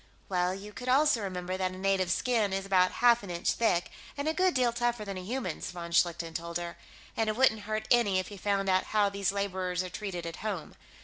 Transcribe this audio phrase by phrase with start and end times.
[0.29, 3.91] "Well, you could also remember that a native's skin is about half an inch thick,
[4.17, 6.75] and a good deal tougher than a human's," von Schlichten told her.
[7.15, 10.37] "And it wouldn't hurt any if you found out how these laborers are treated at
[10.37, 10.73] home.